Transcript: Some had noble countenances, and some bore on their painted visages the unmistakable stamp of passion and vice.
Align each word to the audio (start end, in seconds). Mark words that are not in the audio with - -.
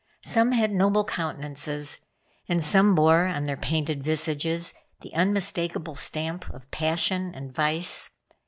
Some 0.23 0.53
had 0.53 0.71
noble 0.71 1.03
countenances, 1.05 1.99
and 2.49 2.63
some 2.63 2.95
bore 2.95 3.27
on 3.27 3.43
their 3.43 3.55
painted 3.55 4.03
visages 4.03 4.73
the 5.01 5.13
unmistakable 5.13 5.93
stamp 5.93 6.49
of 6.49 6.71
passion 6.71 7.35
and 7.35 7.53
vice. 7.53 8.09